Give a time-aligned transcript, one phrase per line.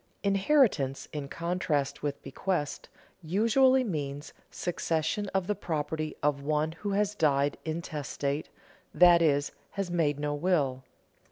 [0.23, 2.89] _Inheritance, in contrast with bequest,
[3.21, 8.49] usually means succession to the property of one who has died intestate,
[8.95, 10.83] that is, has made no will.